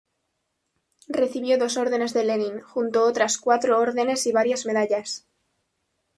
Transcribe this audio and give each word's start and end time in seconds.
Recibió 1.09 1.59
dos 1.59 1.77
Órdenes 1.77 2.11
de 2.11 2.23
Lenin, 2.23 2.61
junto 2.61 3.05
otras 3.05 3.37
cuatro 3.37 3.77
órdenes 3.79 4.25
y 4.25 4.31
varias 4.31 4.65
medallas. 4.65 5.27